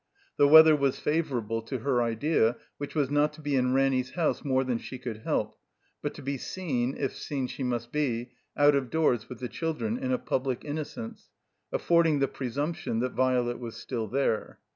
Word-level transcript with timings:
The 0.37 0.47
weather 0.47 0.75
was 0.75 0.97
favorable 0.97 1.61
to 1.61 1.77
her 1.77 2.01
idea, 2.01 2.57
which 2.79 2.95
was 2.95 3.11
not 3.11 3.33
to 3.33 3.41
be 3.41 3.55
in 3.55 3.75
Ranny's 3.75 4.13
house 4.15 4.43
more 4.43 4.63
than 4.63 4.79
she 4.79 4.97
could 4.97 5.17
help, 5.17 5.59
but 6.01 6.15
to 6.15 6.23
be 6.23 6.39
seen, 6.39 6.97
if 6.97 7.15
seen 7.15 7.45
she 7.45 7.61
mtist 7.63 7.91
be, 7.91 8.31
out 8.57 8.73
of 8.73 8.89
doors 8.89 9.29
with 9.29 9.37
the 9.37 9.47
children, 9.47 9.99
in 9.99 10.11
a 10.11 10.17
pubUc 10.17 10.63
innocence, 10.65 11.29
affording 11.71 12.17
the 12.17 12.27
presumption 12.27 12.99
that 13.01 13.11
Violet 13.13 13.59
was 13.59 13.75
still 13.75 14.07
there. 14.07 14.57